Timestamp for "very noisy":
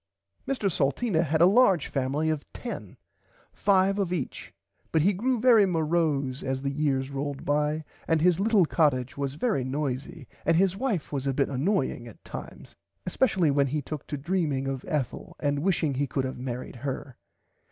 9.35-10.27